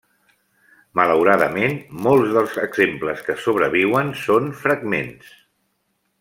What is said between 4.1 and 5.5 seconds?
són fragments.